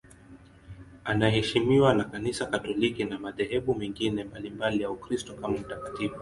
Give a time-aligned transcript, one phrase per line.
[1.05, 6.15] Anaheshimiwa na Kanisa Katoliki na madhehebu mengine mbalimbali ya Ukristo kama mtakatifu.